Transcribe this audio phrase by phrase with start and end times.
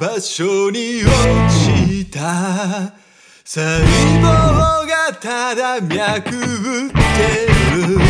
[0.00, 1.12] 場所に落
[1.50, 2.94] ちた。
[3.44, 3.84] 細
[4.20, 4.22] 胞
[4.88, 6.40] がただ脈打
[6.88, 6.96] って
[7.76, 8.00] る。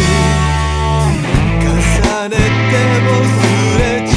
[1.59, 2.37] 重ね
[2.71, 3.39] てもす
[3.81, 4.10] れ違う。